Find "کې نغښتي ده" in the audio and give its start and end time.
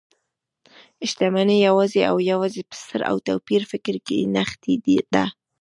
4.07-5.25